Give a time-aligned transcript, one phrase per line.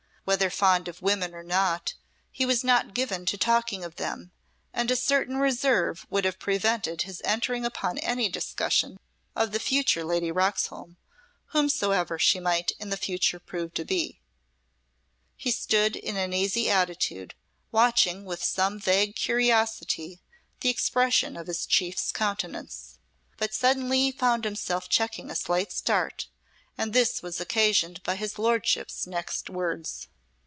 [0.23, 1.95] Whether fond of women or not,
[2.31, 4.31] he was not given to talking of them,
[4.71, 8.97] and a certain reserve would have prevented his entering upon any discussion
[9.35, 10.95] of the future Lady Roxholm,
[11.47, 14.21] whomsoever she might in the future prove to be.
[15.35, 17.33] He stood in an easy attitude,
[17.71, 20.21] watching with some vague curiosity
[20.61, 22.99] the expression of his chief's countenance.
[23.37, 26.27] But suddenly he found himself checking a slight start,
[26.77, 30.07] and this was occasioned by his Lordship's next words.